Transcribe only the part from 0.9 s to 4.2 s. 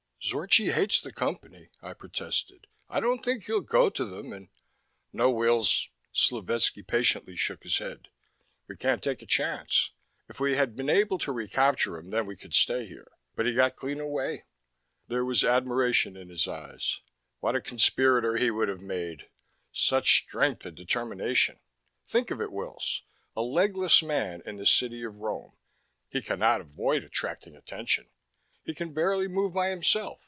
the Company," I protested. "I don't think he'll go to